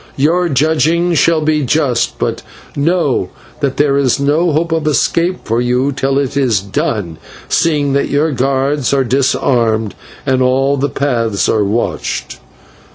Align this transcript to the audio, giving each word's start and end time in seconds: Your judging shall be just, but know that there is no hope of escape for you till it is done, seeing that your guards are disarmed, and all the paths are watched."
Your 0.17 0.49
judging 0.49 1.13
shall 1.13 1.41
be 1.41 1.63
just, 1.63 2.17
but 2.17 2.41
know 2.75 3.29
that 3.59 3.77
there 3.77 3.97
is 3.97 4.19
no 4.19 4.51
hope 4.51 4.71
of 4.71 4.87
escape 4.87 5.41
for 5.43 5.61
you 5.61 5.91
till 5.91 6.17
it 6.17 6.35
is 6.35 6.59
done, 6.59 7.19
seeing 7.47 7.93
that 7.93 8.09
your 8.09 8.31
guards 8.31 8.95
are 8.95 9.03
disarmed, 9.03 9.93
and 10.25 10.41
all 10.41 10.75
the 10.75 10.89
paths 10.89 11.47
are 11.47 11.63
watched." 11.63 12.39